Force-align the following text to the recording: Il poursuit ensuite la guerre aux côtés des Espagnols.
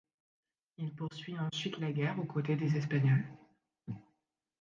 Il 0.79 0.95
poursuit 0.95 1.37
ensuite 1.37 1.77
la 1.77 1.91
guerre 1.93 2.17
aux 2.17 2.25
côtés 2.25 2.55
des 2.55 2.75
Espagnols. 2.75 3.23